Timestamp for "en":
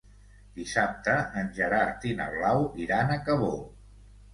1.43-1.53